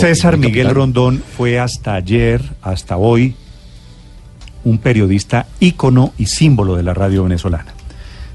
César 0.00 0.36
Miguel 0.38 0.70
Rondón 0.70 1.22
fue 1.36 1.58
hasta 1.58 1.94
ayer, 1.94 2.42
hasta 2.62 2.96
hoy, 2.96 3.34
un 4.64 4.78
periodista 4.78 5.46
ícono 5.60 6.12
y 6.18 6.26
símbolo 6.26 6.76
de 6.76 6.82
la 6.82 6.94
radio 6.94 7.24
venezolana. 7.24 7.74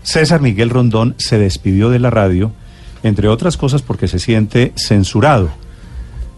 César 0.04 0.42
Miguel 0.42 0.70
Rondón 0.70 1.16
se 1.18 1.38
despidió 1.38 1.90
de 1.90 2.00
la 2.00 2.10
radio, 2.10 2.52
entre 3.04 3.28
otras 3.28 3.58
cosas 3.58 3.82
porque 3.82 4.08
se 4.08 4.20
siente 4.20 4.72
censurado. 4.76 5.50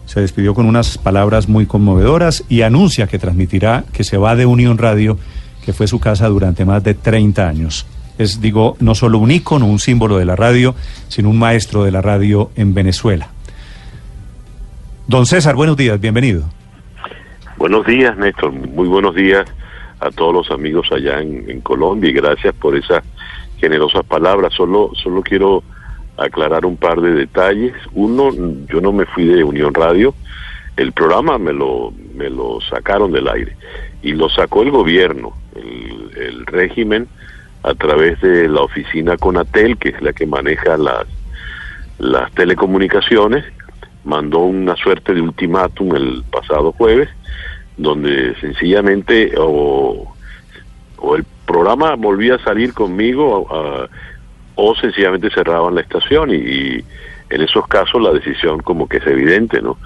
Se 0.06 0.20
despidió 0.20 0.54
con 0.54 0.66
unas 0.66 0.98
palabras 0.98 1.48
muy 1.48 1.66
conmovedoras 1.66 2.44
y 2.48 2.62
anuncia 2.62 3.06
que 3.06 3.18
transmitirá 3.18 3.84
que 3.92 4.04
se 4.04 4.16
va 4.16 4.36
de 4.36 4.46
Unión 4.46 4.78
Radio, 4.78 5.18
que 5.64 5.72
fue 5.72 5.86
su 5.86 6.00
casa 6.00 6.28
durante 6.28 6.64
más 6.64 6.82
de 6.82 6.94
30 6.94 7.48
años. 7.48 7.86
Es, 8.18 8.40
digo, 8.40 8.76
no 8.80 8.94
solo 8.94 9.18
un 9.18 9.30
ícono, 9.30 9.66
un 9.66 9.78
símbolo 9.78 10.18
de 10.18 10.24
la 10.24 10.36
radio, 10.36 10.74
sino 11.08 11.30
un 11.30 11.38
maestro 11.38 11.84
de 11.84 11.92
la 11.92 12.02
radio 12.02 12.50
en 12.56 12.74
Venezuela. 12.74 13.30
Don 15.06 15.26
César, 15.26 15.54
buenos 15.54 15.76
días, 15.76 16.00
bienvenido. 16.00 16.44
Buenos 17.56 17.86
días, 17.86 18.16
Néstor. 18.16 18.52
Muy 18.52 18.88
buenos 18.88 19.14
días 19.14 19.46
a 20.00 20.10
todos 20.10 20.34
los 20.34 20.50
amigos 20.50 20.90
allá 20.90 21.20
en, 21.20 21.60
Colombia 21.60 22.10
y 22.10 22.12
gracias 22.12 22.54
por 22.54 22.76
esas 22.76 23.02
generosas 23.58 24.04
palabras. 24.04 24.52
Solo, 24.54 24.90
solo 24.94 25.22
quiero 25.22 25.62
aclarar 26.16 26.66
un 26.66 26.76
par 26.76 27.00
de 27.00 27.12
detalles. 27.12 27.74
Uno, 27.92 28.30
yo 28.68 28.80
no 28.80 28.92
me 28.92 29.06
fui 29.06 29.26
de 29.26 29.44
Unión 29.44 29.74
Radio, 29.74 30.14
el 30.76 30.92
programa 30.92 31.38
me 31.38 31.52
lo, 31.52 31.92
me 32.14 32.30
lo 32.30 32.60
sacaron 32.60 33.12
del 33.12 33.28
aire 33.28 33.56
y 34.02 34.12
lo 34.12 34.28
sacó 34.28 34.62
el 34.62 34.70
gobierno, 34.70 35.36
el, 35.54 36.10
el 36.16 36.46
régimen, 36.46 37.08
a 37.62 37.74
través 37.74 38.20
de 38.20 38.48
la 38.48 38.62
oficina 38.62 39.16
Conatel, 39.16 39.76
que 39.76 39.90
es 39.90 40.02
la 40.02 40.12
que 40.12 40.26
maneja 40.26 40.76
las, 40.76 41.06
las 41.98 42.32
telecomunicaciones, 42.32 43.44
mandó 44.04 44.40
una 44.40 44.76
suerte 44.76 45.14
de 45.14 45.20
ultimátum 45.20 45.94
el 45.94 46.24
pasado 46.30 46.72
jueves 46.72 47.08
donde 47.76 48.34
sencillamente 48.40 49.32
o, 49.38 50.14
el 51.16 51.24
programa 51.46 51.94
volvía 51.96 52.36
a 52.36 52.44
salir 52.44 52.72
conmigo 52.74 53.46
o 54.54 54.74
sencillamente 54.76 55.30
cerraban 55.30 55.74
la 55.74 55.80
estación 55.80 56.30
y, 56.32 56.84
en 57.32 57.40
esos 57.40 57.66
casos 57.66 58.00
la 58.02 58.12
decisión 58.12 58.60
como 58.60 58.86
que 58.86 58.98
es 58.98 59.06
evidente, 59.06 59.62
¿no? 59.62 59.78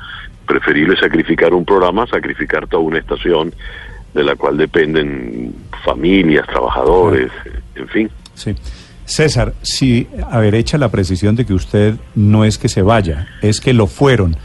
Preferible 0.46 0.96
sacrificar 0.96 1.54
un 1.54 1.64
programa, 1.64 2.06
sacrificar 2.08 2.66
toda 2.66 2.82
una 2.82 2.98
estación 2.98 3.54
de 4.14 4.24
la 4.24 4.34
cual 4.34 4.56
dependen 4.56 5.54
familias, 5.84 6.46
trabajadores, 6.48 7.30
en 7.76 7.88
fin. 7.88 8.10
Sí. 8.34 8.54
César, 9.06 9.54
si 9.62 10.08
haber 10.30 10.56
hecha 10.56 10.78
la 10.78 10.90
precisión 10.90 11.36
de 11.36 11.46
que 11.46 11.54
usted 11.54 11.94
no 12.16 12.44
es 12.44 12.58
que 12.58 12.68
se 12.68 12.82
vaya, 12.82 13.28
es 13.40 13.60
que 13.60 13.72
lo 13.72 13.86
fueron, 13.86 14.36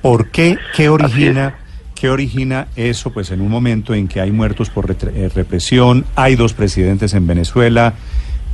¿por 0.00 0.28
qué? 0.28 0.56
¿Qué 0.76 0.88
origina? 0.88 1.56
¿Qué 1.96 2.08
origina 2.08 2.68
eso? 2.76 3.12
Pues 3.12 3.32
en 3.32 3.40
un 3.40 3.48
momento 3.48 3.92
en 3.92 4.06
que 4.06 4.20
hay 4.20 4.30
muertos 4.30 4.70
por 4.70 4.88
eh, 4.90 5.30
represión, 5.34 6.04
hay 6.14 6.36
dos 6.36 6.52
presidentes 6.52 7.12
en 7.14 7.26
Venezuela, 7.26 7.94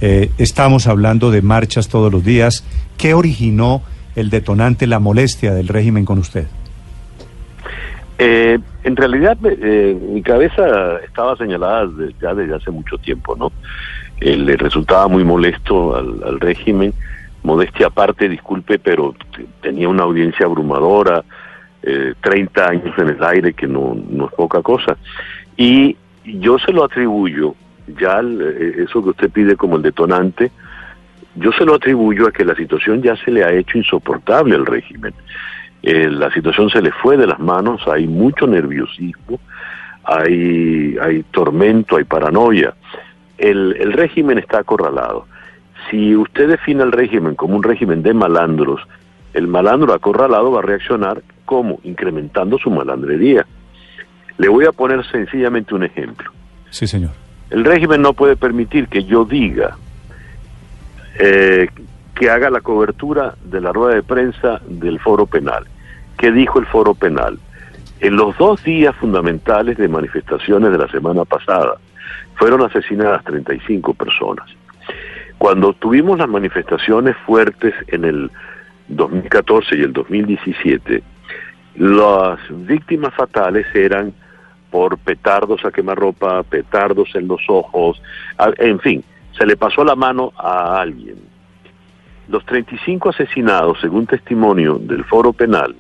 eh, 0.01 0.31
estamos 0.39 0.87
hablando 0.87 1.31
de 1.31 1.43
marchas 1.43 1.89
todos 1.89 2.11
los 2.11 2.25
días. 2.25 2.65
¿Qué 2.97 3.13
originó 3.13 3.83
el 4.17 4.31
detonante, 4.31 4.87
la 4.87 4.99
molestia 4.99 5.53
del 5.53 5.69
régimen 5.69 6.07
con 6.07 6.19
usted? 6.19 6.47
Eh, 8.19 8.59
en 8.85 8.97
realidad, 8.97 9.37
mi 9.39 10.23
cabeza 10.23 10.99
estaba 11.05 11.37
señalada 11.37 11.87
ya 12.21 12.35
desde 12.35 12.55
hace 12.55 12.71
mucho 12.71 12.97
tiempo, 12.99 13.37
¿no? 13.37 13.53
Le 14.21 14.57
resultaba 14.57 15.09
muy 15.09 15.25
molesto 15.25 15.97
al, 15.97 16.23
al 16.25 16.41
régimen, 16.41 16.93
modestia 17.43 17.87
aparte, 17.87 18.29
disculpe, 18.29 18.79
pero 18.79 19.15
tenía 19.63 19.89
una 19.89 20.03
audiencia 20.03 20.47
abrumadora, 20.47 21.25
eh, 21.83 22.15
30 22.21 22.69
años 22.69 22.99
en 22.99 23.09
el 23.09 23.25
aire, 23.25 23.55
que 23.55 23.67
no, 23.67 23.97
no 24.11 24.27
es 24.27 24.33
poca 24.35 24.61
cosa. 24.63 24.97
Y 25.57 25.97
yo 26.25 26.59
se 26.59 26.73
lo 26.73 26.85
atribuyo, 26.85 27.55
ya 27.99 28.21
eh, 28.21 28.85
eso 28.87 29.03
que 29.03 29.11
usted 29.11 29.31
pide 29.31 29.57
como 29.57 29.77
el 29.77 29.83
detonante, 29.83 30.51
yo 31.37 31.53
se 31.53 31.65
lo 31.65 31.75
atribuyo 31.75 32.27
a 32.29 32.33
que 32.33 32.45
la 32.45 32.55
situación 32.55 33.03
ya 33.03 33.17
se 33.17 33.31
le 33.31 33.45
ha 33.45 33.53
hecho 33.53 33.79
insoportable 33.79 34.57
al 34.57 34.67
régimen. 34.67 35.15
Eh, 35.83 36.11
la 36.11 36.31
situación 36.33 36.69
se 36.69 36.83
le 36.83 36.93
fue 36.93 37.17
de 37.17 37.27
las 37.27 37.39
manos, 37.39 37.81
hay 37.89 38.07
mucho 38.07 38.47
nerviosismo, 38.47 39.41
hay, 40.05 40.97
hay 41.01 41.23
tormento, 41.31 41.97
hay 41.97 42.05
paranoia. 42.05 42.75
El, 43.41 43.77
el 43.81 43.93
régimen 43.93 44.39
está 44.39 44.61
acorralado. 44.61 45.27
Si 45.91 46.15
usted 46.15 46.49
define 46.49 46.85
el 46.85 46.93
régimen 46.93 47.35
como 47.35 47.57
un 47.57 47.63
régimen 47.63 48.03
de 48.03 48.15
malandros, 48.15 48.81
el 49.35 49.49
malandro 49.49 49.93
acorralado 49.93 50.53
va 50.53 50.61
a 50.61 50.63
reaccionar 50.63 51.23
¿Cómo? 51.51 51.81
Incrementando 51.83 52.59
su 52.59 52.71
malandrería. 52.71 53.45
Le 54.39 54.49
voy 54.49 54.67
a 54.67 54.71
poner 54.71 55.05
sencillamente 55.11 55.75
un 55.75 55.83
ejemplo. 55.83 56.31
Sí, 56.71 56.87
señor. 56.87 57.11
El 57.51 57.65
régimen 57.65 58.01
no 58.01 58.13
puede 58.13 58.37
permitir 58.37 58.87
que 58.87 59.03
yo 59.03 59.25
diga 59.25 59.77
eh, 61.19 61.67
que 62.15 62.31
haga 62.31 62.51
la 62.51 62.61
cobertura 62.61 63.35
de 63.45 63.61
la 63.61 63.73
rueda 63.73 63.97
de 63.97 64.05
prensa 64.05 64.61
del 64.69 65.01
foro 65.01 65.27
penal. 65.27 65.67
¿Qué 66.17 66.31
dijo 66.31 66.61
el 66.61 66.67
foro 66.67 66.95
penal? 66.95 67.41
En 67.99 68.15
los 68.15 68.39
dos 68.39 68.63
días 68.63 68.95
fundamentales 68.95 69.77
de 69.77 69.89
manifestaciones 69.89 70.71
de 70.71 70.79
la 70.79 70.87
semana 70.87 71.25
pasada 71.25 71.79
fueron 72.35 72.63
asesinadas 72.63 73.25
35 73.25 73.95
personas. 73.95 74.49
Cuando 75.39 75.73
tuvimos 75.73 76.19
las 76.19 76.29
manifestaciones 76.29 77.17
fuertes 77.27 77.75
en 77.89 78.05
el 78.05 78.31
2014 78.89 79.77
y 79.77 79.83
el 79.83 79.93
2017, 79.93 81.03
las 81.77 82.39
víctimas 82.51 83.15
fatales 83.15 83.67
eran 83.75 84.13
por 84.71 84.99
petardos 84.99 85.65
a 85.65 85.71
quemarropa, 85.71 86.43
petardos 86.43 87.15
en 87.15 87.29
los 87.29 87.41
ojos, 87.49 88.01
en 88.59 88.79
fin, 88.81 89.05
se 89.37 89.47
le 89.47 89.57
pasó 89.57 89.85
la 89.85 89.97
mano 89.97 90.33
a 90.37 90.81
alguien. 90.81 91.17
Los 92.29 92.45
35 92.47 93.11
asesinados, 93.11 93.79
según 93.81 94.07
testimonio 94.07 94.79
del 94.79 95.05
Foro 95.05 95.33
Penal, 95.33 95.75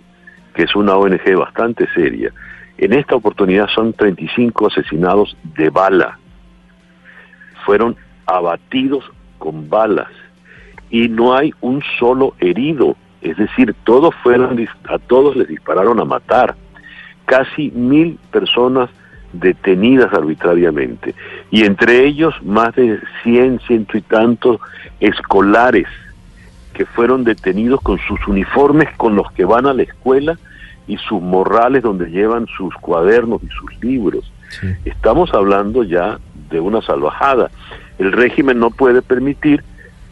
que 0.54 0.64
es 0.64 0.74
una 0.74 0.94
ONG 0.97 1.36
bastante 1.36 1.86
seria, 1.94 2.32
en 2.78 2.92
esta 2.94 3.14
oportunidad 3.14 3.68
son 3.68 3.92
35 3.92 4.68
asesinados 4.68 5.36
de 5.56 5.70
bala. 5.70 6.18
Fueron 7.70 7.94
abatidos 8.26 9.04
con 9.38 9.70
balas 9.70 10.08
y 10.91 11.08
no 11.08 11.36
hay 11.36 11.54
un 11.60 11.81
solo 12.00 12.34
herido 12.41 12.97
es 13.20 13.36
decir, 13.36 13.75
todos 13.84 14.14
fueron, 14.22 14.66
a 14.88 14.98
todos 14.98 15.36
les 15.36 15.48
dispararon 15.48 16.00
a 16.00 16.04
matar. 16.04 16.56
Casi 17.26 17.70
mil 17.70 18.19
personas 18.32 18.91
detenidas 19.32 20.12
arbitrariamente. 20.12 21.14
Y 21.50 21.64
entre 21.64 22.04
ellos 22.04 22.34
más 22.42 22.75
de 22.75 22.98
cien, 23.22 23.60
ciento 23.66 23.98
y 23.98 24.03
tantos 24.03 24.60
escolares 24.98 25.86
que 26.72 26.86
fueron 26.86 27.25
detenidos 27.25 27.80
con 27.82 27.98
sus 27.98 28.26
uniformes 28.26 28.88
con 28.97 29.14
los 29.14 29.30
que 29.32 29.44
van 29.44 29.66
a 29.66 29.75
la 29.75 29.82
escuela 29.82 30.38
y 30.88 30.97
sus 30.97 31.20
morrales 31.20 31.82
donde 31.82 32.10
llevan 32.10 32.47
sus 32.56 32.75
cuadernos 32.76 33.42
y 33.42 33.48
sus 33.48 33.84
libros. 33.84 34.32
Estamos 34.84 35.32
hablando 35.32 35.84
ya 35.84 36.19
de 36.50 36.60
una 36.60 36.82
salvajada. 36.82 37.50
El 37.98 38.12
régimen 38.12 38.58
no 38.58 38.70
puede 38.70 39.02
permitir 39.02 39.62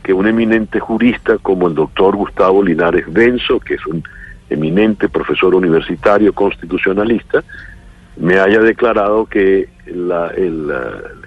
que 0.03 0.13
un 0.13 0.27
eminente 0.27 0.81
jurista 0.81 1.39
como 1.39 1.69
el 1.69 1.75
doctor 1.75 2.17
Gustavo 2.17 2.63
Linares 2.63 3.13
Benzo, 3.13 3.61
que 3.61 3.75
es 3.75 3.87
un 3.87 4.03
eminente 4.49 5.09
profesor 5.09 5.55
universitario 5.55 6.33
constitucionalista, 6.33 7.45
me 8.17 8.39
haya 8.41 8.61
declarado 8.61 9.27
que 9.27 9.69
la, 9.87 10.33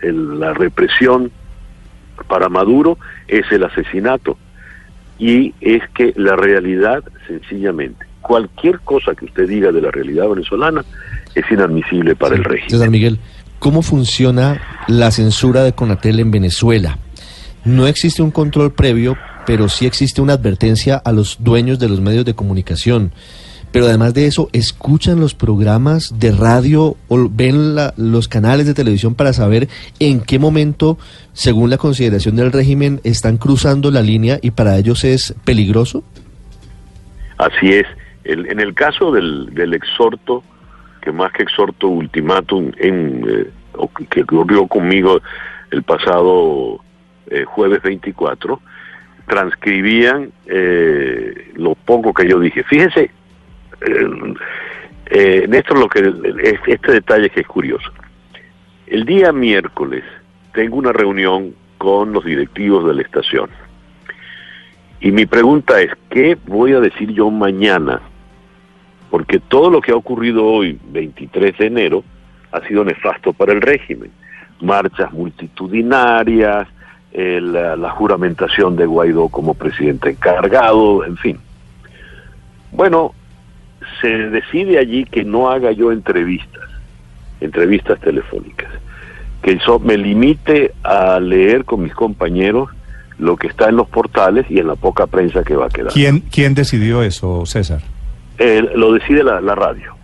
la 0.02 0.54
represión 0.54 1.32
para 2.28 2.50
Maduro 2.50 2.98
es 3.28 3.50
el 3.52 3.64
asesinato. 3.64 4.38
Y 5.20 5.54
es 5.62 5.84
que 5.94 6.14
la 6.16 6.36
realidad, 6.36 7.04
sencillamente, 7.28 8.06
cualquier 8.22 8.80
cosa 8.80 9.14
que 9.14 9.26
usted 9.26 9.48
diga 9.48 9.72
de 9.72 9.82
la 9.82 9.92
realidad 9.92 10.28
venezolana 10.28 10.84
es 11.36 11.46
inadmisible 11.52 12.16
para 12.16 12.36
el 12.36 12.44
régimen. 12.44 12.72
César 12.72 12.90
Miguel, 12.90 13.20
¿cómo 13.62 13.84
funciona 13.84 14.60
la 14.88 15.12
censura 15.12 15.62
de 15.62 15.74
Conatel 15.74 16.20
en 16.20 16.32
Venezuela? 16.32 16.98
No 17.64 17.86
existe 17.86 18.24
un 18.24 18.32
control 18.32 18.74
previo, 18.74 19.16
pero 19.46 19.70
sí 19.70 19.86
existe 19.86 20.20
una 20.20 20.34
advertencia 20.34 20.98
a 20.98 21.12
los 21.12 21.38
dueños 21.40 21.78
de 21.78 21.88
los 21.88 22.02
medios 22.02 22.26
de 22.26 22.34
comunicación. 22.34 23.12
Pero 23.72 23.86
además 23.86 24.16
de 24.16 24.26
eso, 24.26 24.50
¿escuchan 24.52 25.20
los 25.20 25.36
programas 25.36 26.20
de 26.20 26.32
radio 26.32 26.98
o 27.08 27.30
ven 27.30 27.76
los 27.98 28.28
canales 28.28 28.66
de 28.66 28.74
televisión 28.74 29.14
para 29.14 29.32
saber 29.32 29.70
en 30.00 30.22
qué 30.22 30.40
momento, 30.40 30.98
según 31.34 31.70
la 31.70 31.78
consideración 31.78 32.38
del 32.38 32.52
régimen, 32.52 33.00
están 33.04 33.38
cruzando 33.38 33.92
la 33.92 34.02
línea 34.02 34.40
y 34.42 34.50
para 34.50 34.76
ellos 34.76 35.04
es 35.04 35.36
peligroso? 35.46 36.04
Así 37.38 37.74
es. 37.74 37.86
en 38.24 38.60
el 38.60 38.74
caso 38.74 39.12
del, 39.12 39.54
del, 39.54 39.76
exhorto, 39.76 40.44
que 41.02 41.12
más 41.12 41.32
que 41.34 41.44
exhorto, 41.44 41.88
ultimátum, 41.88 42.72
en, 42.78 43.26
eh, 43.28 43.48
que 44.10 44.22
ocurrió 44.22 44.68
conmigo 44.68 45.22
el 45.72 45.84
pasado 45.84 46.80
eh, 47.30 47.44
jueves 47.46 47.82
24, 47.82 48.62
transcribían 49.28 50.32
eh, 50.46 51.52
lo 51.56 51.76
poco 51.76 52.14
que 52.14 52.28
yo 52.28 52.40
dije. 52.40 52.64
Fíjese, 52.64 53.10
eh, 53.82 54.34
eh, 55.06 55.46
Néstor, 55.48 55.80
lo 55.80 55.88
que, 55.88 56.14
este 56.44 56.92
detalle 56.92 57.30
que 57.30 57.42
es 57.42 57.48
curioso. 57.48 57.92
El 58.88 59.06
día 59.06 59.32
miércoles 59.32 60.04
tengo 60.54 60.76
una 60.76 60.92
reunión 60.92 61.56
con 61.78 62.12
los 62.12 62.26
directivos 62.26 62.86
de 62.86 62.94
la 62.94 63.02
estación. 63.02 63.50
Y 65.00 65.12
mi 65.12 65.26
pregunta 65.26 65.82
es, 65.82 65.92
¿qué 66.10 66.38
voy 66.46 66.74
a 66.74 66.80
decir 66.82 67.12
yo 67.12 67.32
mañana? 67.32 68.02
Porque 69.12 69.40
todo 69.40 69.70
lo 69.70 69.82
que 69.82 69.92
ha 69.92 69.96
ocurrido 69.96 70.46
hoy, 70.46 70.80
23 70.92 71.58
de 71.58 71.68
enero, 71.68 72.04
ha 72.52 72.66
sido 72.68 72.84
nefasto 72.84 73.34
para 73.34 73.52
el 73.54 73.62
régimen. 73.62 74.10
Marchas 74.62 75.12
multitudinarias, 75.12 76.68
la, 77.14 77.90
juramentación 77.92 78.76
de 78.76 78.86
Guaidó 78.86 79.28
como 79.28 79.54
presidente 79.54 80.12
encargado, 80.12 81.06
en 81.06 81.18
fin. 81.18 81.38
Bueno, 82.72 83.14
se 84.00 84.08
decide 84.08 84.80
allí 84.80 85.04
que 85.04 85.24
no 85.24 85.50
haga 85.50 85.72
yo 85.72 85.92
entrevistas, 85.92 86.70
entrevistas 87.42 88.00
telefónicas, 88.00 88.72
que 89.42 89.54
eso 89.54 89.80
me 89.80 89.98
limite 89.98 90.74
a 90.84 91.20
leer 91.20 91.66
con 91.66 91.84
mis 91.84 91.94
compañeros 91.94 92.70
lo 93.18 93.36
que 93.36 93.48
está 93.48 93.70
en 93.70 93.76
los 93.76 93.90
portales 93.90 94.46
y 94.50 94.60
en 94.60 94.68
la 94.68 94.76
poca 94.76 95.06
prensa 95.06 95.44
que 95.44 95.56
va 95.56 95.66
a 95.66 95.70
quedar. 95.70 95.92
¿Quién, 95.92 96.22
quién 96.32 96.56
decidió 96.56 97.04
eso, 97.04 97.46
César? 97.46 97.82
Lo 98.74 98.94
decide 98.94 99.24
la, 99.24 99.56
radio. 99.56 99.96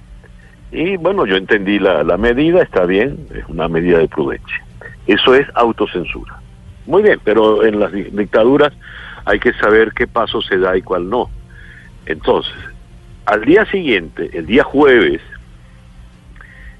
Y 0.72 0.98
bueno, 0.98 1.26
yo 1.26 1.36
entendí 1.36 1.80
la, 1.80 2.04
la 2.04 2.18
medida, 2.18 2.62
está 2.62 2.86
bien, 2.86 3.28
es 3.34 3.46
una 3.48 3.68
medida 3.68 4.00
de 4.00 4.08
prudencia. 4.08 4.64
Eso 5.08 5.34
es 5.36 5.48
autocensura. 5.56 6.40
Muy 6.86 7.04
bien, 7.04 7.20
pero 7.24 7.66
en 7.66 7.80
las 7.80 7.92
dictaduras 7.92 8.74
hay 9.26 9.40
que 9.40 9.54
saber 9.54 9.92
qué 9.94 10.08
paso 10.08 10.42
se 10.42 10.58
da 10.58 10.78
y 10.78 10.82
cuál 10.82 11.10
no. 11.10 11.30
Entonces, 12.06 12.54
al 13.26 13.44
día 13.44 13.66
siguiente, 13.66 14.30
el 14.34 14.46
día 14.46 14.64
jueves, 14.64 15.22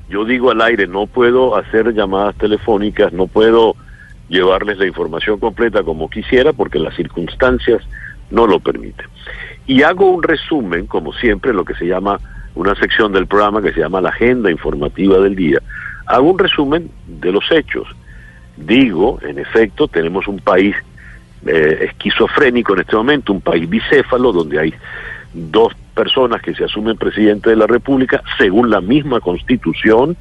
yo 0.10 0.24
digo 0.24 0.52
al 0.52 0.62
aire, 0.62 0.88
no 0.88 1.08
puedo 1.08 1.58
hacer 1.58 1.94
llamadas 1.94 2.36
telefónicas, 2.36 3.12
no 3.12 3.28
puedo 3.28 3.76
llevarles 4.30 4.78
la 4.78 4.86
información 4.86 5.40
completa 5.40 5.84
como 5.84 6.10
quisiera 6.10 6.54
porque 6.54 6.80
las 6.80 6.96
circunstancias 6.96 7.82
no 8.32 8.48
lo 8.48 8.60
permiten. 8.60 9.08
Y 9.66 9.84
hago 9.84 10.12
un 10.12 10.24
resumen, 10.24 10.88
como 10.88 11.14
siempre, 11.14 11.54
lo 11.54 11.66
que 11.66 11.76
se 11.76 11.86
llama 11.86 12.20
una 12.56 12.76
sección 12.76 13.12
del 13.12 13.28
programa 13.28 13.62
que 13.62 13.74
se 13.74 13.82
llama 13.82 14.02
la 14.02 14.10
agenda 14.10 14.50
informativa 14.50 15.20
del 15.20 15.36
día. 15.36 15.60
Hago 16.06 16.32
un 16.32 16.40
resumen 16.40 16.90
de 17.06 17.32
los 17.32 17.52
hechos 17.52 17.88
Digo, 18.58 19.20
en 19.22 19.38
efecto, 19.38 19.88
tenemos 19.88 20.28
un 20.28 20.40
país 20.40 20.76
eh, 21.46 21.90
esquizofrénico 21.90 22.74
en 22.74 22.80
este 22.80 22.96
momento, 22.96 23.32
un 23.32 23.42
país 23.42 23.70
bicéfalo 23.70 24.32
donde 24.32 24.60
hay 24.60 24.74
dos 25.34 25.74
personas 25.94 26.42
que 26.42 26.56
se 26.56 26.64
asumen 26.64 26.98
presidente 26.98 27.52
de 27.52 27.56
la 27.56 27.68
República 27.68 28.24
según 28.38 28.72
la 28.72 28.82
misma 28.82 29.20
constitución, 29.20 30.18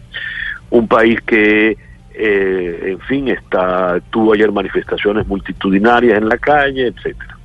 un 0.69 0.87
país 0.87 1.19
que, 1.23 1.79
eh, 2.15 2.81
en 2.85 3.01
fin, 3.01 3.29
está 3.29 4.01
tuvo 4.11 4.35
ayer 4.35 4.53
manifestaciones 4.53 5.27
multitudinarias 5.27 6.19
en 6.19 6.29
la 6.29 6.37
calle, 6.37 6.89
etcétera. 6.89 7.36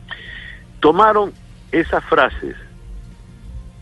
Tomaron 0.82 1.32
esas 1.72 2.04
frases 2.04 2.56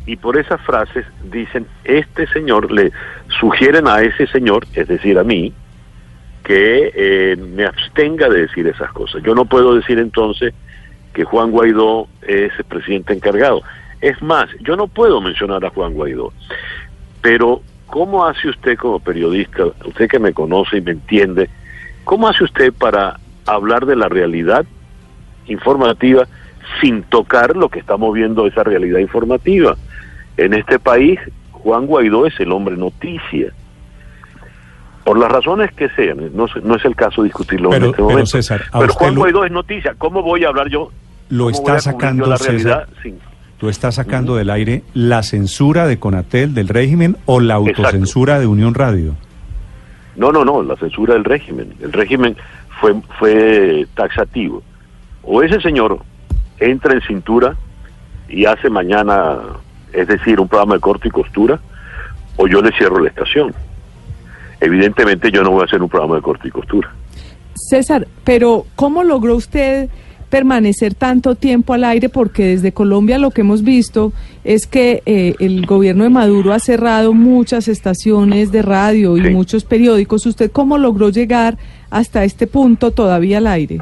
y 0.05 0.15
por 0.15 0.37
esas 0.37 0.59
frases 0.61 1.05
dicen, 1.31 1.67
este 1.83 2.27
señor, 2.27 2.71
le 2.71 2.91
sugieren 3.39 3.87
a 3.87 4.01
ese 4.01 4.27
señor, 4.27 4.65
es 4.73 4.87
decir, 4.87 5.19
a 5.19 5.23
mí, 5.23 5.53
que 6.43 6.91
eh, 6.95 7.35
me 7.35 7.65
abstenga 7.65 8.27
de 8.27 8.41
decir 8.41 8.65
esas 8.67 8.91
cosas. 8.91 9.21
Yo 9.23 9.35
no 9.35 9.45
puedo 9.45 9.75
decir 9.75 9.99
entonces 9.99 10.53
que 11.13 11.23
Juan 11.23 11.51
Guaidó 11.51 12.07
es 12.23 12.51
el 12.57 12.65
presidente 12.65 13.13
encargado. 13.13 13.61
Es 14.01 14.19
más, 14.21 14.49
yo 14.61 14.75
no 14.75 14.87
puedo 14.87 15.21
mencionar 15.21 15.63
a 15.63 15.69
Juan 15.69 15.93
Guaidó. 15.93 16.33
Pero, 17.21 17.61
¿cómo 17.85 18.25
hace 18.25 18.49
usted 18.49 18.77
como 18.77 18.99
periodista, 18.99 19.65
usted 19.85 20.09
que 20.09 20.19
me 20.19 20.33
conoce 20.33 20.77
y 20.77 20.81
me 20.81 20.91
entiende, 20.91 21.49
cómo 22.03 22.27
hace 22.27 22.45
usted 22.45 22.73
para 22.73 23.19
hablar 23.45 23.85
de 23.85 23.95
la 23.95 24.09
realidad 24.09 24.65
informativa 25.45 26.27
sin 26.81 27.03
tocar 27.03 27.56
lo 27.56 27.69
que 27.69 27.79
estamos 27.79 28.13
viendo 28.13 28.47
esa 28.47 28.63
realidad 28.63 29.00
informativa? 29.00 29.75
En 30.38 30.53
este 30.53 30.79
país, 30.79 31.19
Juan 31.51 31.85
Guaidó 31.85 32.25
es 32.25 32.39
el 32.39 32.51
hombre 32.51 32.77
noticia 32.77 33.51
por 35.03 35.17
las 35.17 35.31
razones 35.31 35.71
que 35.73 35.89
sean, 35.89 36.17
no, 36.35 36.45
no 36.63 36.75
es 36.75 36.85
el 36.85 36.95
caso 36.95 37.23
discutirlo 37.23 37.73
en 37.73 37.85
este 37.85 38.01
momento. 38.01 38.38
pero 38.79 38.94
Juan 38.94 39.15
Guaidó 39.15 39.44
es 39.44 39.51
noticia, 39.51 39.95
¿cómo 39.97 40.21
voy 40.21 40.44
a 40.44 40.50
hablar 40.50 40.69
yo? 40.69 40.91
Lo 41.29 41.50
está 41.50 41.79
sacando, 41.79 42.27
la 42.27 42.38
César, 42.38 42.88
¿Lo 43.59 43.69
está 43.69 43.91
sacando 43.91 44.35
del 44.35 44.50
aire 44.50 44.83
la 44.94 45.21
censura 45.23 45.85
de 45.88 46.00
Conatel, 46.00 46.53
del 46.53 46.67
régimen, 46.67 47.17
o 47.25 47.39
la 47.39 47.56
autocensura 47.56 48.39
de 48.39 48.47
Unión 48.47 48.73
Radio? 48.73 49.15
No, 50.15 50.31
no, 50.31 50.45
no, 50.45 50.61
la 50.63 50.75
censura 50.75 51.15
del 51.15 51.23
régimen. 51.23 51.73
El 51.81 51.91
régimen 51.91 52.38
fue, 52.79 52.94
fue 53.17 53.88
taxativo. 53.95 54.63
O 55.23 55.41
ese 55.41 55.59
señor 55.59 56.00
entra 56.59 56.94
en 56.94 57.01
cintura 57.01 57.56
y 58.27 58.45
hace 58.45 58.69
mañana, 58.69 59.38
es 59.94 60.07
decir, 60.07 60.39
un 60.39 60.47
programa 60.47 60.75
de 60.75 60.81
corte 60.81 61.07
y 61.07 61.11
costura, 61.11 61.59
o 62.38 62.47
yo 62.47 62.61
le 62.61 62.71
cierro 62.77 63.00
la 63.00 63.09
estación 63.09 63.53
evidentemente 64.61 65.31
yo 65.31 65.44
no 65.44 65.51
voy 65.51 65.61
a 65.61 65.65
hacer 65.65 65.81
un 65.81 65.89
programa 65.89 66.15
de 66.15 66.21
corte 66.21 66.47
y 66.47 66.51
costura. 66.51 66.94
César, 67.56 68.07
pero 68.23 68.65
¿cómo 68.75 69.03
logró 69.03 69.35
usted 69.35 69.89
permanecer 70.29 70.94
tanto 70.94 71.35
tiempo 71.35 71.73
al 71.73 71.83
aire? 71.83 72.09
Porque 72.09 72.45
desde 72.45 72.71
Colombia 72.71 73.17
lo 73.17 73.31
que 73.31 73.41
hemos 73.41 73.63
visto 73.63 74.13
es 74.44 74.67
que 74.67 75.01
eh, 75.06 75.35
el 75.39 75.65
gobierno 75.65 76.03
de 76.03 76.09
Maduro 76.09 76.53
ha 76.53 76.59
cerrado 76.59 77.13
muchas 77.13 77.67
estaciones 77.67 78.51
de 78.51 78.61
radio 78.61 79.17
y 79.17 79.33
muchos 79.33 79.65
periódicos. 79.65 80.25
¿Usted 80.25 80.51
cómo 80.51 80.77
logró 80.77 81.09
llegar 81.09 81.57
hasta 81.89 82.23
este 82.23 82.47
punto 82.47 82.91
todavía 82.91 83.39
al 83.39 83.47
aire? 83.47 83.79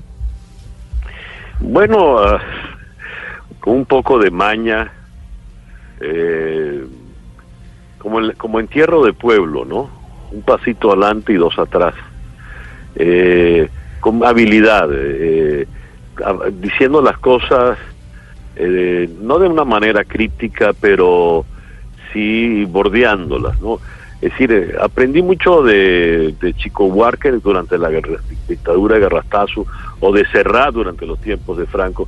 Bueno, 1.59 2.39
con 3.59 3.75
un 3.75 3.86
poco 3.86 4.19
de 4.19 4.31
maña, 4.31 4.92
eh, 6.00 6.86
como, 7.98 8.19
como 8.33 8.59
entierro 8.59 9.04
de 9.04 9.13
pueblo, 9.13 9.65
¿no? 9.65 9.89
un 10.31 10.42
pasito 10.42 10.92
adelante 10.92 11.33
y 11.33 11.38
dos 11.38 11.57
atrás, 11.57 11.94
eh, 12.95 13.69
con 14.00 14.24
habilidad, 14.24 14.89
eh, 14.92 15.68
diciendo 16.54 17.01
las 17.01 17.18
cosas 17.18 17.77
eh, 18.56 19.10
no 19.21 19.38
de 19.38 19.48
una 19.48 19.65
manera 19.65 20.03
crítica, 20.03 20.74
pero 20.80 21.45
sí 22.12 22.65
bordeándolas, 22.65 23.62
¿no? 23.62 23.80
Es 24.21 24.31
decir, 24.31 24.75
aprendí 24.81 25.21
mucho 25.21 25.62
de, 25.62 26.33
Chico 26.57 26.86
Walker 26.86 27.39
durante 27.39 27.77
la 27.77 27.89
dictadura 28.47 28.95
de 28.95 29.01
Garrastazu 29.01 29.65
o 30.00 30.12
de 30.12 30.25
Serrat 30.27 30.74
durante 30.74 31.05
los 31.05 31.19
tiempos 31.21 31.57
de 31.57 31.67
Franco, 31.67 32.07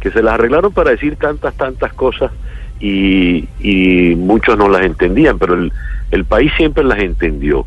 que 0.00 0.10
se 0.10 0.22
las 0.22 0.34
arreglaron 0.34 0.72
para 0.72 0.90
decir 0.90 1.16
tantas, 1.16 1.54
tantas 1.56 1.94
cosas 1.94 2.30
y, 2.78 3.48
y 3.58 4.14
muchos 4.16 4.58
no 4.58 4.68
las 4.68 4.82
entendían, 4.82 5.38
pero 5.38 5.54
el, 5.54 5.72
el 6.10 6.24
país 6.26 6.52
siempre 6.58 6.84
las 6.84 6.98
entendió. 6.98 7.66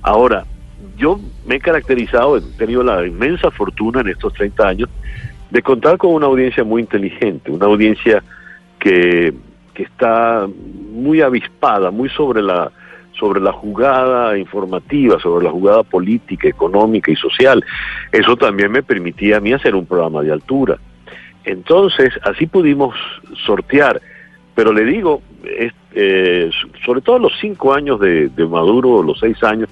Ahora, 0.00 0.44
yo 0.96 1.18
me 1.44 1.56
he 1.56 1.60
caracterizado, 1.60 2.36
he 2.36 2.40
tenido 2.56 2.84
la 2.84 3.04
inmensa 3.04 3.50
fortuna 3.50 4.00
en 4.00 4.08
estos 4.08 4.32
30 4.34 4.68
años 4.68 4.88
de 5.50 5.62
contar 5.62 5.98
con 5.98 6.14
una 6.14 6.26
audiencia 6.26 6.62
muy 6.62 6.82
inteligente, 6.82 7.50
una 7.50 7.66
audiencia 7.66 8.22
que, 8.78 9.34
que 9.72 9.82
está 9.82 10.46
muy 10.92 11.20
avispada, 11.20 11.90
muy 11.90 12.08
sobre 12.10 12.40
la 12.42 12.70
sobre 13.18 13.40
la 13.40 13.52
jugada 13.52 14.36
informativa, 14.36 15.18
sobre 15.20 15.44
la 15.44 15.50
jugada 15.50 15.82
política, 15.82 16.48
económica 16.48 17.10
y 17.10 17.16
social. 17.16 17.64
Eso 18.10 18.36
también 18.36 18.72
me 18.72 18.82
permitía 18.82 19.36
a 19.36 19.40
mí 19.40 19.52
hacer 19.52 19.74
un 19.74 19.86
programa 19.86 20.22
de 20.22 20.32
altura. 20.32 20.78
Entonces, 21.44 22.12
así 22.24 22.46
pudimos 22.46 22.94
sortear 23.46 24.00
pero 24.54 24.72
le 24.72 24.84
digo, 24.84 25.20
eh, 25.94 26.50
sobre 26.84 27.00
todo 27.00 27.18
los 27.18 27.32
cinco 27.40 27.74
años 27.74 27.98
de, 28.00 28.30
Maduro, 28.48 29.02
los 29.02 29.18
seis 29.18 29.42
años, 29.42 29.68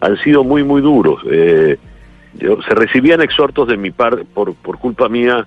han 0.00 0.16
sido 0.18 0.44
muy, 0.44 0.62
muy 0.62 0.82
duros. 0.82 1.22
Eh, 1.30 1.78
se 2.38 2.74
recibían 2.74 3.22
exhortos 3.22 3.66
de 3.68 3.78
mi 3.78 3.90
parte 3.90 4.24
por, 4.24 4.54
por 4.54 4.78
culpa 4.78 5.08
mía 5.08 5.46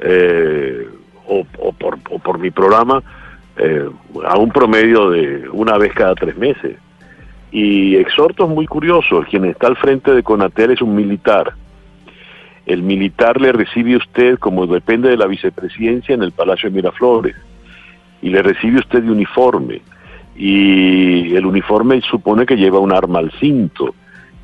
eh, 0.00 0.86
o, 1.26 1.44
por, 1.72 1.98
o, 2.10 2.18
por, 2.18 2.38
mi 2.38 2.50
programa 2.50 3.02
a 4.24 4.38
un 4.38 4.50
promedio 4.50 5.10
de 5.10 5.48
una 5.50 5.78
vez 5.78 5.92
cada 5.94 6.14
tres 6.14 6.36
meses. 6.36 6.76
Y 7.50 7.96
exhortos 7.96 8.48
muy 8.48 8.66
curiosos. 8.66 9.26
Quien 9.30 9.44
está 9.46 9.68
al 9.68 9.76
frente 9.76 10.12
de 10.12 10.22
Conatel 10.22 10.72
es 10.72 10.82
un 10.82 10.94
militar. 10.94 11.54
El 12.66 12.82
militar 12.82 13.40
le 13.40 13.52
recibe 13.52 13.96
usted, 13.96 14.38
como 14.38 14.66
depende 14.66 15.08
de 15.08 15.16
la 15.16 15.26
vicepresidencia, 15.26 16.14
en 16.14 16.22
el 16.22 16.32
Palacio 16.32 16.68
de 16.68 16.76
Miraflores 16.76 17.34
y 18.22 18.30
le 18.30 18.42
recibe 18.42 18.78
usted 18.78 19.02
de 19.02 19.10
uniforme 19.10 19.82
y 20.36 21.34
el 21.34 21.46
uniforme 21.46 22.00
supone 22.02 22.46
que 22.46 22.56
lleva 22.56 22.78
un 22.78 22.92
arma 22.92 23.18
al 23.18 23.32
cinto 23.32 23.94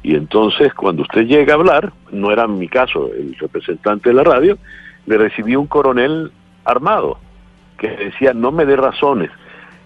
y 0.03 0.15
entonces 0.15 0.75
cuando 0.75 1.03
usted 1.03 1.23
llega 1.23 1.55
a 1.55 1.57
hablar, 1.57 1.93
no 2.11 2.31
era 2.31 2.47
mi 2.47 2.69
caso 2.69 3.11
el 3.15 3.37
representante 3.39 4.11
de 4.11 4.15
la 4.15 4.25
radio, 4.25 4.59
le 5.07 5.19
recibió 5.19 5.61
un 5.61 5.67
coronel 5.67 6.31
armado 6.65 7.19
que 7.79 7.89
decía 7.89 8.33
no 8.35 8.53
me 8.53 8.65
dé 8.67 8.77
razones, 8.77 9.31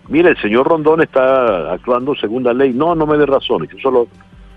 mire, 0.09 0.31
el 0.31 0.37
señor 0.39 0.69
Rondón 0.69 1.03
está 1.03 1.73
actuando 1.73 2.15
según 2.15 2.45
la 2.45 2.53
ley. 2.53 2.73
No, 2.73 2.95
no 2.95 3.07
me 3.07 3.17
dé 3.17 3.27
razones, 3.27 3.71
yo 3.71 3.79
solo 3.79 4.09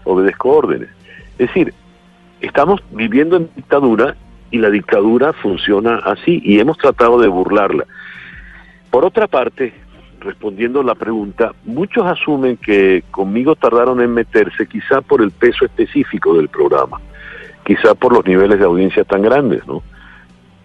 obedezco 0.04 0.50
órdenes. 0.50 0.90
Es 1.38 1.48
decir, 1.48 1.74
estamos 2.40 2.82
viviendo 2.92 3.38
en 3.38 3.50
dictadura 3.56 4.16
y 4.50 4.58
la 4.58 4.70
dictadura 4.70 5.34
funciona 5.34 5.98
así 6.04 6.42
y 6.44 6.60
hemos 6.60 6.78
tratado 6.78 7.20
de 7.20 7.28
burlarla. 7.28 7.86
Por 8.90 9.06
otra 9.06 9.28
parte, 9.28 9.74
respondiendo 10.20 10.82
a 10.82 10.84
la 10.84 10.96
pregunta, 10.96 11.54
muchos 11.64 12.06
asumen 12.06 12.58
que 12.58 13.04
conmigo 13.12 13.56
tardaron 13.56 14.02
en 14.02 14.14
meterse 14.14 14.68
quizá 14.68 15.02
por 15.02 15.22
el 15.22 15.32
peso 15.32 15.66
específico 15.66 16.36
del 16.36 16.50
programa, 16.50 17.00
quizá 17.64 17.96
por 17.96 18.14
los 18.14 18.26
niveles 18.26 18.60
de 18.60 18.66
audiencia 18.66 19.04
tan 19.04 19.22
grandes, 19.22 19.66
¿no? 19.66 19.82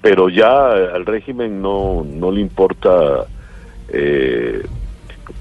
Pero 0.08 0.28
ya 0.28 0.70
al 0.94 1.04
régimen 1.04 1.60
no, 1.60 2.06
no 2.08 2.30
le 2.30 2.40
importa 2.40 3.26
eh, 3.88 4.64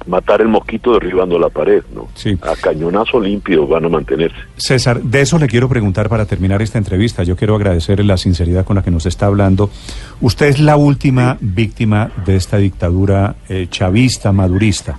matar 0.07 0.41
el 0.41 0.47
mosquito 0.47 0.93
derribando 0.93 1.37
la 1.37 1.49
pared, 1.49 1.83
¿no? 1.93 2.07
Sí. 2.15 2.35
A 2.41 2.55
cañonazo 2.55 3.19
limpio 3.19 3.67
van 3.67 3.85
a 3.85 3.89
mantenerse. 3.89 4.37
César, 4.57 5.03
de 5.03 5.21
eso 5.21 5.37
le 5.37 5.45
quiero 5.45 5.69
preguntar 5.69 6.09
para 6.09 6.25
terminar 6.25 6.63
esta 6.63 6.79
entrevista. 6.79 7.21
Yo 7.21 7.35
quiero 7.35 7.55
agradecerle 7.55 8.05
la 8.05 8.17
sinceridad 8.17 8.65
con 8.65 8.75
la 8.75 8.81
que 8.81 8.89
nos 8.89 9.05
está 9.05 9.27
hablando. 9.27 9.69
Usted 10.19 10.47
es 10.47 10.59
la 10.59 10.77
última 10.77 11.37
víctima 11.41 12.09
de 12.25 12.35
esta 12.35 12.57
dictadura 12.57 13.35
eh, 13.47 13.67
chavista, 13.69 14.31
madurista. 14.31 14.97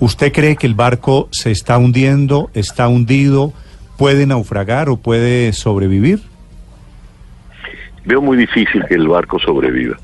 ¿Usted 0.00 0.32
cree 0.32 0.56
que 0.56 0.66
el 0.66 0.74
barco 0.74 1.28
se 1.30 1.50
está 1.50 1.76
hundiendo, 1.76 2.48
está 2.54 2.88
hundido, 2.88 3.52
puede 3.98 4.24
naufragar 4.24 4.88
o 4.88 4.96
puede 4.96 5.52
sobrevivir? 5.52 6.22
Veo 8.08 8.22
muy 8.22 8.38
difícil 8.38 8.82
que 8.86 8.94
el 8.94 9.06
barco 9.06 9.38
sobreviva. 9.38 9.98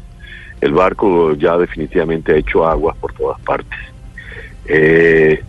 El 0.60 0.74
barco 0.74 1.32
ya 1.36 1.56
definitivamente 1.56 2.32
ha 2.32 2.36
hecho 2.36 2.68
aguas 2.68 2.94
por 2.98 3.14
todas 3.14 3.40
partes. 3.40 3.78
Eh, 4.66 5.42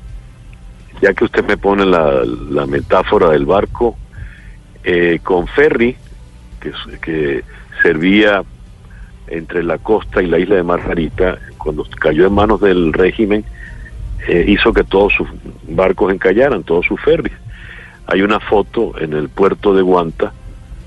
ya 1.01 1.13
que 1.13 1.25
usted 1.25 1.43
me 1.43 1.57
pone 1.57 1.85
la, 1.85 2.65
metáfora 2.65 3.31
del 3.31 3.45
barco, 3.45 3.97
eh, 4.85 5.19
con 5.21 5.47
ferry, 5.47 5.97
que, 6.61 6.71
que 7.01 7.43
servía 7.83 8.41
entre 9.27 9.61
la 9.61 9.77
costa 9.77 10.23
y 10.23 10.27
la 10.27 10.39
isla 10.39 10.55
de 10.55 10.63
Margarita, 10.63 11.37
cuando 11.57 11.85
cayó 11.99 12.25
en 12.25 12.33
manos 12.35 12.61
del 12.61 12.93
régimen, 12.93 13.43
eh, 14.29 14.45
hizo 14.47 14.71
que 14.71 14.85
todos 14.85 15.11
sus 15.13 15.27
barcos 15.67 16.13
encallaran, 16.13 16.63
todos 16.63 16.85
sus 16.85 17.01
ferries. 17.01 17.35
Hay 18.07 18.21
una 18.21 18.39
foto 18.39 18.97
en 18.97 19.11
el 19.11 19.27
puerto 19.27 19.75
de 19.75 19.81
Guanta 19.81 20.31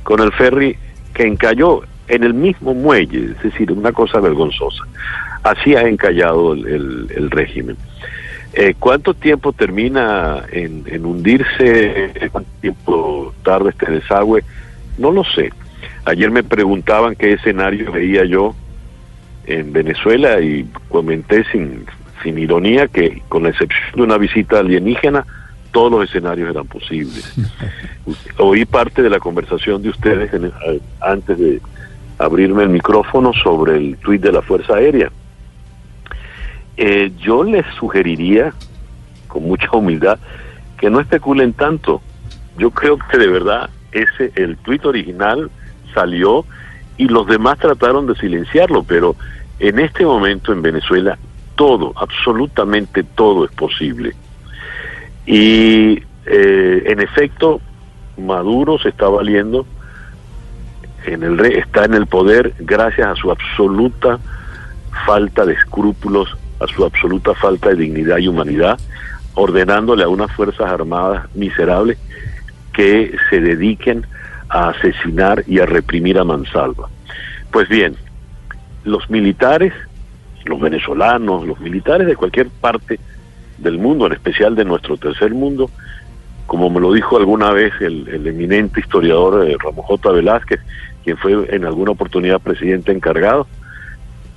con 0.02 0.20
el 0.20 0.32
ferry 0.32 0.78
que 1.18 1.26
encalló 1.26 1.82
en 2.06 2.22
el 2.22 2.32
mismo 2.32 2.74
muelle, 2.74 3.32
es 3.32 3.42
decir, 3.42 3.72
una 3.72 3.90
cosa 3.90 4.20
vergonzosa. 4.20 4.84
Así 5.42 5.74
ha 5.74 5.82
encallado 5.82 6.54
el, 6.54 7.28
régimen. 7.30 7.76
Eh, 8.54 8.74
¿Cuánto 8.78 9.14
tiempo 9.14 9.52
termina 9.52 10.44
en, 10.52 10.84
en 10.86 11.04
hundirse? 11.04 12.12
¿Cuánto 12.30 12.50
tiempo 12.60 13.34
tarda 13.42 13.70
este 13.70 13.90
desagüe? 13.90 14.44
No 14.96 15.10
lo 15.10 15.24
sé. 15.24 15.52
Ayer 16.04 16.30
me 16.30 16.44
preguntaban 16.44 17.16
qué 17.16 17.32
escenario 17.32 17.90
veía 17.90 18.24
yo 18.24 18.54
en 19.46 19.72
Venezuela 19.72 20.40
y 20.40 20.66
comenté 20.88 21.44
sin, 21.50 21.84
sin 22.22 22.38
ironía 22.38 22.86
que 22.86 23.22
con 23.28 23.42
la 23.42 23.50
excepción 23.50 23.96
de 23.96 24.02
una 24.02 24.18
visita 24.18 24.60
alienígena, 24.60 25.26
todos 25.72 25.90
los 25.92 26.04
escenarios 26.08 26.50
eran 26.50 26.66
posibles. 26.66 27.32
Oí 28.38 28.64
parte 28.64 29.02
de 29.02 29.10
la 29.10 29.18
conversación 29.18 29.82
de 29.82 29.90
ustedes 29.90 30.32
en- 30.32 30.52
antes 31.00 31.38
de 31.38 31.60
abrirme 32.18 32.62
el 32.64 32.68
micrófono 32.70 33.32
sobre 33.32 33.76
el 33.76 33.96
tuit 33.98 34.20
de 34.22 34.32
la 34.32 34.42
Fuerza 34.42 34.74
Aérea. 34.74 35.10
Eh, 36.76 37.12
yo 37.20 37.42
les 37.44 37.66
sugeriría, 37.78 38.52
con 39.26 39.42
mucha 39.44 39.68
humildad, 39.72 40.18
que 40.78 40.90
no 40.90 41.00
especulen 41.00 41.52
tanto. 41.52 42.00
Yo 42.56 42.70
creo 42.70 42.98
que 43.10 43.18
de 43.18 43.26
verdad 43.28 43.68
ese 43.92 44.32
el 44.36 44.56
tuit 44.58 44.84
original 44.84 45.50
salió 45.94 46.44
y 46.96 47.08
los 47.08 47.26
demás 47.26 47.58
trataron 47.58 48.06
de 48.06 48.14
silenciarlo, 48.16 48.82
pero 48.84 49.16
en 49.58 49.78
este 49.80 50.04
momento 50.04 50.52
en 50.52 50.62
Venezuela 50.62 51.18
todo, 51.56 51.92
absolutamente 51.96 53.02
todo 53.02 53.44
es 53.44 53.50
posible. 53.52 54.14
Y 55.28 56.02
eh, 56.24 56.82
en 56.86 57.00
efecto, 57.00 57.60
Maduro 58.16 58.78
se 58.78 58.88
está 58.88 59.08
valiendo, 59.08 59.66
en 61.04 61.22
el 61.22 61.38
está 61.44 61.84
en 61.84 61.92
el 61.92 62.06
poder 62.06 62.54
gracias 62.60 63.08
a 63.08 63.14
su 63.14 63.30
absoluta 63.30 64.18
falta 65.04 65.44
de 65.44 65.52
escrúpulos, 65.52 66.34
a 66.60 66.66
su 66.66 66.82
absoluta 66.82 67.34
falta 67.34 67.68
de 67.68 67.76
dignidad 67.76 68.16
y 68.16 68.28
humanidad, 68.28 68.80
ordenándole 69.34 70.02
a 70.02 70.08
unas 70.08 70.32
Fuerzas 70.32 70.72
Armadas 70.72 71.26
miserables 71.34 71.98
que 72.72 73.14
se 73.28 73.40
dediquen 73.40 74.06
a 74.48 74.70
asesinar 74.70 75.44
y 75.46 75.58
a 75.58 75.66
reprimir 75.66 76.18
a 76.18 76.24
mansalva. 76.24 76.88
Pues 77.50 77.68
bien, 77.68 77.96
los 78.84 79.10
militares, 79.10 79.74
los 80.46 80.58
venezolanos, 80.58 81.46
los 81.46 81.60
militares 81.60 82.06
de 82.06 82.16
cualquier 82.16 82.48
parte 82.48 82.98
del 83.58 83.78
mundo, 83.78 84.06
en 84.06 84.12
especial 84.12 84.54
de 84.54 84.64
nuestro 84.64 84.96
tercer 84.96 85.32
mundo, 85.32 85.70
como 86.46 86.70
me 86.70 86.80
lo 86.80 86.92
dijo 86.92 87.16
alguna 87.16 87.50
vez 87.50 87.72
el, 87.80 88.26
eminente 88.26 88.80
historiador 88.80 89.46
eh, 89.48 89.56
Ramón 89.62 89.84
J. 89.84 90.10
Velázquez, 90.10 90.60
quien 91.04 91.16
fue 91.18 91.54
en 91.54 91.64
alguna 91.64 91.92
oportunidad 91.92 92.40
presidente 92.40 92.90
encargado, 92.90 93.46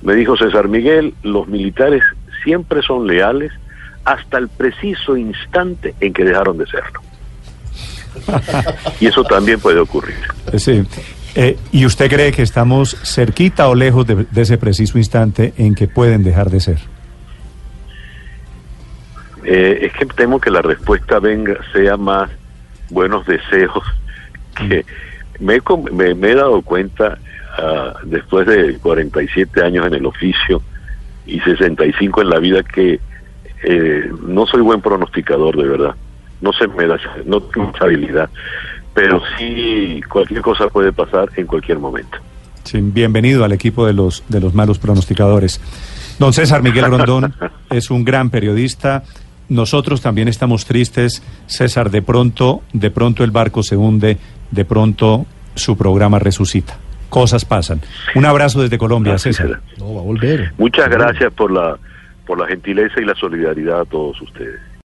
me 0.02 0.14
dijo 0.14 0.36
César 0.36 0.68
Miguel, 0.68 1.14
los 1.22 1.48
militares 1.48 2.02
siempre 2.44 2.82
son 2.82 3.06
leales 3.06 3.52
hasta 4.04 4.38
el 4.38 4.48
preciso 4.48 5.16
instante 5.16 5.94
en 6.00 6.12
que 6.12 6.24
dejaron 6.24 6.58
de 6.58 6.66
serlo. 6.66 7.00
y 9.00 9.06
eso 9.06 9.24
también 9.24 9.58
puede 9.60 9.78
ocurrir. 9.78 10.16
Sí. 10.58 10.84
Eh, 11.34 11.56
¿Y 11.70 11.86
usted 11.86 12.10
cree 12.10 12.30
que 12.30 12.42
estamos 12.42 12.94
cerquita 13.04 13.68
o 13.68 13.74
lejos 13.74 14.06
de, 14.06 14.26
de 14.30 14.42
ese 14.42 14.58
preciso 14.58 14.98
instante 14.98 15.54
en 15.56 15.74
que 15.74 15.88
pueden 15.88 16.22
dejar 16.22 16.50
de 16.50 16.60
ser? 16.60 16.91
Eh, 19.44 19.86
es 19.86 19.92
que 19.92 20.06
temo 20.06 20.40
que 20.40 20.50
la 20.50 20.62
respuesta 20.62 21.18
venga 21.18 21.56
sea 21.72 21.96
más 21.96 22.30
buenos 22.90 23.26
deseos 23.26 23.82
que 24.54 24.84
me, 25.40 25.60
me, 25.92 26.14
me 26.14 26.30
he 26.30 26.34
dado 26.34 26.62
cuenta 26.62 27.18
ah, 27.58 27.94
después 28.04 28.46
de 28.46 28.78
47 28.78 29.62
años 29.62 29.86
en 29.86 29.94
el 29.94 30.06
oficio 30.06 30.62
y 31.26 31.40
65 31.40 32.22
en 32.22 32.28
la 32.28 32.38
vida 32.38 32.62
que 32.62 33.00
eh, 33.64 34.10
no 34.26 34.46
soy 34.46 34.60
buen 34.60 34.80
pronosticador 34.80 35.56
de 35.56 35.68
verdad 35.68 35.94
no 36.40 36.52
se 36.52 36.68
me 36.68 36.86
da 36.86 36.98
no 37.24 37.40
tengo 37.40 37.68
mucha 37.68 37.84
habilidad 37.84 38.28
pero 38.94 39.22
sí 39.38 40.00
cualquier 40.08 40.42
cosa 40.42 40.68
puede 40.68 40.92
pasar 40.92 41.30
en 41.36 41.46
cualquier 41.46 41.78
momento 41.78 42.18
Sí, 42.64 42.78
bienvenido 42.80 43.44
al 43.44 43.52
equipo 43.52 43.86
de 43.86 43.92
los, 43.92 44.22
de 44.28 44.40
los 44.40 44.54
malos 44.54 44.78
pronosticadores. 44.78 45.60
Don 46.18 46.32
César 46.32 46.62
Miguel 46.62 46.86
Rondón 46.86 47.34
es 47.70 47.90
un 47.90 48.04
gran 48.04 48.30
periodista. 48.30 49.02
Nosotros 49.52 50.00
también 50.00 50.28
estamos 50.28 50.64
tristes. 50.64 51.22
César, 51.46 51.90
de 51.90 52.00
pronto, 52.00 52.62
de 52.72 52.90
pronto 52.90 53.22
el 53.22 53.30
barco 53.30 53.62
se 53.62 53.76
hunde, 53.76 54.16
de 54.50 54.64
pronto 54.64 55.26
su 55.54 55.76
programa 55.76 56.18
resucita. 56.18 56.78
Cosas 57.10 57.44
pasan. 57.44 57.82
Un 58.14 58.24
abrazo 58.24 58.62
desde 58.62 58.78
Colombia, 58.78 59.18
César. 59.18 59.60
No, 59.78 59.94
va 59.94 60.00
a 60.00 60.04
volver. 60.04 60.52
muchas 60.56 60.88
gracias 60.88 61.32
por 61.34 61.52
la 61.52 61.76
por 62.26 62.40
la 62.40 62.46
gentileza 62.46 63.00
y 63.00 63.04
la 63.04 63.14
solidaridad 63.16 63.80
a 63.80 63.84
todos 63.84 64.20
ustedes 64.22 64.71